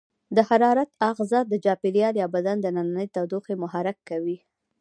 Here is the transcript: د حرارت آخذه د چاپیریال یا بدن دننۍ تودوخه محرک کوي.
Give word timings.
د 0.35 0.37
حرارت 0.49 0.89
آخذه 1.09 1.39
د 1.47 1.53
چاپیریال 1.65 2.15
یا 2.21 2.27
بدن 2.35 2.57
دننۍ 2.61 3.07
تودوخه 3.15 3.53
محرک 3.63 3.97
کوي. 4.09 4.37